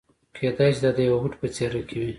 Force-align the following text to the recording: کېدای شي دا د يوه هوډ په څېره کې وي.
کېدای 0.37 0.69
شي 0.75 0.79
دا 0.83 0.91
د 0.97 0.99
يوه 1.07 1.19
هوډ 1.21 1.33
په 1.41 1.47
څېره 1.55 1.81
کې 1.87 1.97
وي. 1.99 2.09